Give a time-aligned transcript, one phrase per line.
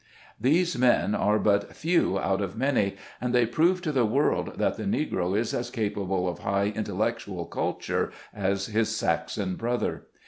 [0.39, 4.75] These men are but few out of many, and they prove to the world that
[4.75, 10.07] the negro is as capable of high intellectual culture as his Saxon brother.